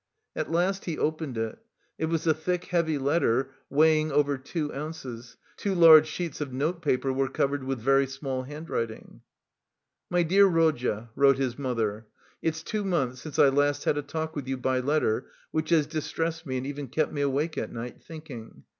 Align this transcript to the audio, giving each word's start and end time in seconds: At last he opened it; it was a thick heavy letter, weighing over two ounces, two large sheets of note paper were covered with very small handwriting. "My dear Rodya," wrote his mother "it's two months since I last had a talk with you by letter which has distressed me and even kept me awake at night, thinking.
At 0.35 0.51
last 0.51 0.85
he 0.85 0.97
opened 0.97 1.37
it; 1.37 1.59
it 1.99 2.05
was 2.05 2.25
a 2.25 2.33
thick 2.33 2.63
heavy 2.65 2.97
letter, 2.97 3.51
weighing 3.69 4.11
over 4.11 4.35
two 4.35 4.73
ounces, 4.73 5.37
two 5.57 5.75
large 5.75 6.07
sheets 6.07 6.41
of 6.41 6.51
note 6.51 6.81
paper 6.81 7.13
were 7.13 7.29
covered 7.29 7.63
with 7.63 7.77
very 7.79 8.07
small 8.07 8.41
handwriting. 8.41 9.21
"My 10.09 10.23
dear 10.23 10.47
Rodya," 10.47 11.11
wrote 11.15 11.37
his 11.37 11.59
mother 11.59 12.07
"it's 12.41 12.63
two 12.63 12.83
months 12.83 13.21
since 13.21 13.37
I 13.37 13.49
last 13.49 13.83
had 13.83 13.95
a 13.95 14.01
talk 14.01 14.35
with 14.35 14.47
you 14.47 14.57
by 14.57 14.79
letter 14.79 15.27
which 15.51 15.69
has 15.69 15.85
distressed 15.85 16.47
me 16.47 16.57
and 16.57 16.65
even 16.65 16.87
kept 16.87 17.13
me 17.13 17.21
awake 17.21 17.55
at 17.55 17.71
night, 17.71 18.01
thinking. 18.01 18.63